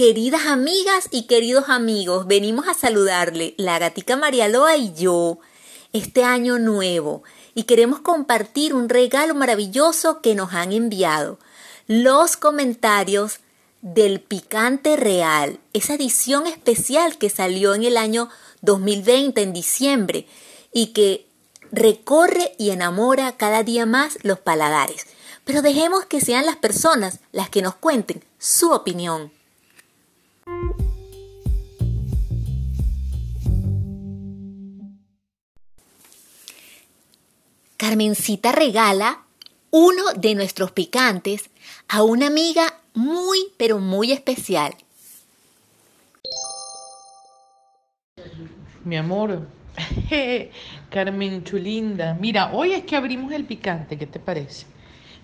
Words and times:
Queridas 0.00 0.46
amigas 0.46 1.08
y 1.10 1.24
queridos 1.24 1.68
amigos, 1.68 2.26
venimos 2.26 2.66
a 2.68 2.72
saludarle 2.72 3.52
la 3.58 3.78
gatica 3.78 4.16
Marialoa 4.16 4.78
y 4.78 4.94
yo 4.94 5.40
este 5.92 6.24
año 6.24 6.58
nuevo 6.58 7.22
y 7.54 7.64
queremos 7.64 8.00
compartir 8.00 8.72
un 8.72 8.88
regalo 8.88 9.34
maravilloso 9.34 10.22
que 10.22 10.34
nos 10.34 10.54
han 10.54 10.72
enviado. 10.72 11.38
Los 11.86 12.38
comentarios 12.38 13.40
del 13.82 14.22
Picante 14.22 14.96
Real, 14.96 15.60
esa 15.74 15.96
edición 15.96 16.46
especial 16.46 17.18
que 17.18 17.28
salió 17.28 17.74
en 17.74 17.84
el 17.84 17.98
año 17.98 18.30
2020 18.62 19.42
en 19.42 19.52
diciembre 19.52 20.26
y 20.72 20.94
que 20.94 21.26
recorre 21.72 22.54
y 22.56 22.70
enamora 22.70 23.36
cada 23.36 23.64
día 23.64 23.84
más 23.84 24.16
los 24.22 24.38
paladares. 24.38 25.04
Pero 25.44 25.60
dejemos 25.60 26.06
que 26.06 26.22
sean 26.22 26.46
las 26.46 26.56
personas 26.56 27.20
las 27.32 27.50
que 27.50 27.60
nos 27.60 27.74
cuenten 27.74 28.24
su 28.38 28.70
opinión. 28.72 29.30
Carmencita 37.80 38.52
regala 38.52 39.20
uno 39.70 40.02
de 40.14 40.34
nuestros 40.34 40.70
picantes 40.70 41.48
a 41.88 42.02
una 42.02 42.26
amiga 42.26 42.74
muy, 42.92 43.38
pero 43.56 43.78
muy 43.78 44.12
especial. 44.12 44.74
Mi 48.84 48.98
amor, 48.98 49.46
Carmen 50.90 51.42
Chulinda, 51.42 52.12
mira, 52.20 52.52
hoy 52.52 52.72
es 52.72 52.84
que 52.84 52.96
abrimos 52.96 53.32
el 53.32 53.46
picante, 53.46 53.96
¿qué 53.96 54.06
te 54.06 54.20
parece? 54.20 54.66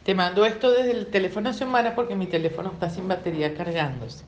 Te 0.03 0.15
mando 0.15 0.47
esto 0.47 0.71
desde 0.71 0.93
el 0.93 1.09
teléfono 1.09 1.53
semana 1.53 1.95
porque 1.95 2.15
mi 2.15 2.27
teléfono 2.27 2.71
está 2.73 2.89
sin 2.89 3.07
batería 3.07 3.55
cargándose. 3.55 4.25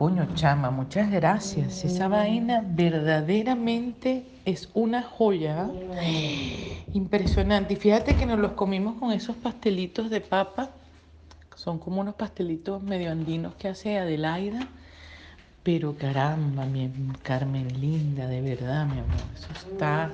Coño, 0.00 0.26
chama, 0.34 0.70
muchas 0.70 1.10
gracias. 1.10 1.84
Esa 1.84 2.08
vaina 2.08 2.64
verdaderamente 2.66 4.24
es 4.46 4.70
una 4.72 5.02
joya. 5.02 5.68
Impresionante. 6.94 7.74
Y 7.74 7.76
fíjate 7.76 8.16
que 8.16 8.24
nos 8.24 8.38
los 8.38 8.52
comimos 8.52 8.98
con 8.98 9.12
esos 9.12 9.36
pastelitos 9.36 10.08
de 10.08 10.22
papa 10.22 10.70
son 11.54 11.78
como 11.78 12.00
unos 12.00 12.14
pastelitos 12.14 12.82
medio 12.82 13.12
andinos 13.12 13.54
que 13.56 13.68
hace 13.68 13.98
Adelaida. 13.98 14.66
Pero 15.62 15.94
caramba, 15.94 16.64
mi 16.64 16.90
Carmen 17.22 17.78
linda, 17.78 18.26
de 18.26 18.40
verdad, 18.40 18.86
mi 18.86 19.00
amor, 19.00 19.20
eso 19.34 19.48
está 19.52 20.10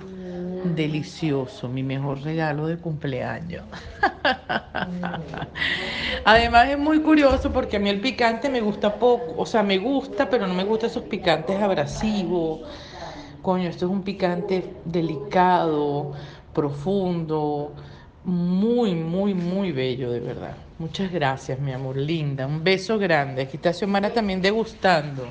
delicioso, 0.65 1.69
mi 1.69 1.85
mejor 1.85 2.23
regalo 2.23 2.67
de 2.67 2.77
cumpleaños. 2.79 3.65
Además 6.29 6.69
es 6.71 6.77
muy 6.77 7.03
curioso 7.03 7.53
porque 7.53 7.77
a 7.77 7.79
mí 7.79 7.89
el 7.89 8.01
picante 8.01 8.51
me 8.51 8.61
gusta 8.61 8.99
poco, 8.99 9.41
o 9.41 9.47
sea, 9.47 9.63
me 9.63 9.79
gusta, 9.79 10.29
pero 10.29 10.49
no 10.49 10.55
me 10.55 10.65
gustan 10.65 10.91
esos 10.91 11.05
picantes 11.05 11.63
abrasivos. 11.63 12.63
Coño, 13.43 13.69
esto 13.69 13.87
es 13.87 13.93
un 13.93 14.03
picante 14.03 14.75
delicado, 14.85 16.15
profundo, 16.53 17.77
muy, 18.25 18.97
muy, 18.97 19.35
muy 19.35 19.71
bello, 19.71 20.11
de 20.11 20.19
verdad. 20.19 20.57
Muchas 20.79 21.13
gracias, 21.13 21.61
mi 21.61 21.71
amor, 21.71 21.97
linda. 21.97 22.45
Un 22.45 22.65
beso 22.65 22.99
grande. 22.99 23.43
Aquí 23.43 23.57
está 23.57 23.73
Xiomara 23.73 24.13
también 24.13 24.43
degustando. 24.43 25.29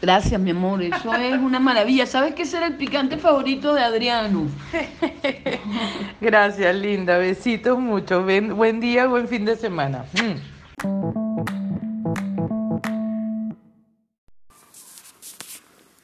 Gracias, 0.00 0.40
mi 0.40 0.50
amor. 0.50 0.82
Eso 0.82 1.14
es 1.14 1.38
una 1.38 1.60
maravilla. 1.60 2.06
¿Sabes 2.06 2.34
qué 2.34 2.44
será 2.44 2.66
el 2.66 2.76
picante 2.76 3.18
favorito 3.18 3.74
de 3.74 3.82
Adriano? 3.82 4.48
Gracias, 6.20 6.74
linda. 6.74 7.18
Besitos 7.18 7.78
mucho. 7.78 8.22
buen 8.22 8.80
día, 8.80 9.06
buen 9.06 9.28
fin 9.28 9.44
de 9.44 9.56
semana. 9.56 10.04
Mm. 10.14 10.60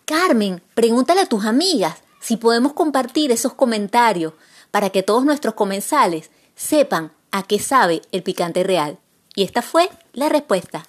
Carmen, 0.04 0.62
pregúntale 0.74 1.22
a 1.22 1.26
tus 1.26 1.44
amigas 1.44 2.02
si 2.20 2.36
podemos 2.36 2.72
compartir 2.74 3.32
esos 3.32 3.54
comentarios 3.54 4.34
para 4.70 4.90
que 4.90 5.02
todos 5.02 5.24
nuestros 5.24 5.54
comensales 5.54 6.30
sepan 6.54 7.12
a 7.30 7.42
qué 7.42 7.58
sabe 7.58 8.02
el 8.12 8.22
picante 8.22 8.62
real. 8.62 8.98
Y 9.34 9.42
esta 9.42 9.62
fue 9.62 9.88
la 10.12 10.28
respuesta. 10.28 10.84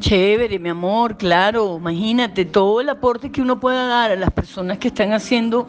Chévere, 0.00 0.58
mi 0.60 0.68
amor, 0.68 1.16
claro, 1.16 1.78
imagínate 1.78 2.44
todo 2.44 2.80
el 2.80 2.88
aporte 2.88 3.32
que 3.32 3.42
uno 3.42 3.58
pueda 3.58 3.86
dar 3.86 4.12
a 4.12 4.16
las 4.16 4.30
personas 4.30 4.78
que 4.78 4.88
están 4.88 5.12
haciendo 5.12 5.66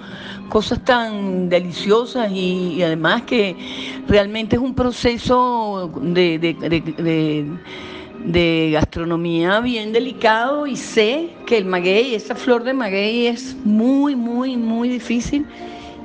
cosas 0.50 0.86
tan 0.86 1.50
deliciosas 1.50 2.32
y, 2.32 2.84
además 2.84 3.24
que 3.24 3.56
realmente 4.08 4.56
es 4.56 4.62
un 4.62 4.76
proceso 4.76 5.92
de, 6.02 6.38
de, 8.24 8.70
gastronomía 8.72 9.62
bien 9.62 9.92
delicado 9.92 10.68
y 10.68 10.76
sé 10.76 11.32
que 11.48 11.58
el 11.58 11.66
maguey, 11.66 12.14
esa 12.14 12.36
flor 12.36 12.64
de 12.64 12.74
maguey 12.74 13.26
es 13.28 13.56
muy, 13.66 14.16
muy, 14.16 14.58
muy 14.58 14.90
difícil 14.90 15.48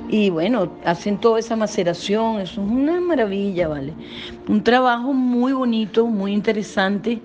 y 0.09 0.29
bueno, 0.29 0.71
hacen 0.83 1.17
toda 1.17 1.39
esa 1.39 1.55
maceración, 1.55 2.39
eso 2.39 2.61
es 2.61 2.67
una 2.67 2.99
maravilla, 2.99 3.67
¿vale? 3.67 3.93
Un 4.47 4.63
trabajo 4.63 5.13
muy 5.13 5.53
bonito, 5.53 6.05
muy 6.05 6.33
interesante. 6.33 7.21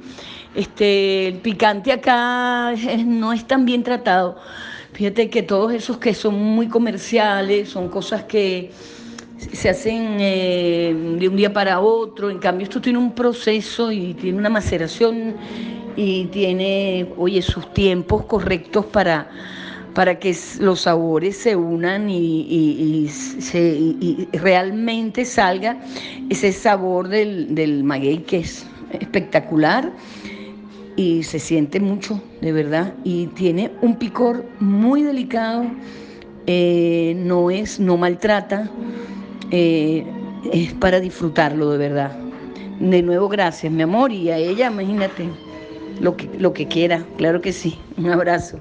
Este, 0.54 1.28
el 1.28 1.34
picante 1.38 1.92
acá 1.92 2.72
no 3.04 3.32
es 3.32 3.46
tan 3.46 3.64
bien 3.64 3.82
tratado. 3.82 4.36
Fíjate 4.92 5.30
que 5.30 5.42
todos 5.42 5.72
esos 5.72 5.98
que 5.98 6.14
son 6.14 6.34
muy 6.34 6.68
comerciales, 6.68 7.68
son 7.68 7.88
cosas 7.88 8.24
que 8.24 8.70
se 9.52 9.68
hacen 9.68 10.16
eh, 10.18 11.16
de 11.18 11.28
un 11.28 11.36
día 11.36 11.52
para 11.52 11.80
otro, 11.80 12.30
en 12.30 12.38
cambio 12.38 12.64
esto 12.64 12.80
tiene 12.80 12.98
un 12.98 13.14
proceso 13.14 13.92
y 13.92 14.14
tiene 14.14 14.38
una 14.38 14.50
maceración 14.50 15.36
y 15.97 16.26
tiene, 16.26 17.08
oye, 17.16 17.41
sus 17.42 17.72
tiempos 17.72 18.24
correctos 18.24 18.86
para 18.86 19.30
para 19.95 20.19
que 20.19 20.37
los 20.61 20.83
sabores 20.83 21.37
se 21.37 21.56
unan 21.56 22.09
y, 22.09 23.09
realmente 24.33 25.25
salga 25.25 25.81
ese 26.28 26.53
sabor 26.53 27.09
del, 27.09 27.84
maguey 27.84 28.19
que 28.19 28.39
es 28.39 28.67
espectacular 28.93 29.93
y 30.97 31.23
se 31.23 31.39
siente 31.39 31.81
mucho, 31.81 32.21
de 32.41 32.53
verdad, 32.53 32.95
y 33.05 33.28
tiene 33.28 33.71
un 33.81 33.97
picor 33.97 34.45
muy 34.59 35.03
delicado, 35.03 35.65
eh, 36.47 37.15
no 37.17 37.51
es, 37.51 37.81
no 37.81 37.97
maltrata, 37.97 38.69
eh, 39.51 40.05
es 40.53 40.72
para 40.75 41.01
disfrutarlo 41.01 41.71
de 41.71 41.78
verdad. 41.78 42.19
De 42.81 43.03
nuevo, 43.03 43.28
gracias, 43.28 43.72
mi 43.72 43.83
amor, 43.83 44.12
y 44.12 44.31
a 44.31 44.37
ella, 44.37 44.71
imagínate, 44.71 45.28
lo 46.01 46.17
que, 46.17 46.28
lo 46.39 46.53
que 46.53 46.67
quiera, 46.67 47.05
claro 47.17 47.41
que 47.41 47.53
sí. 47.53 47.78
Un 47.97 48.11
abrazo. 48.11 48.59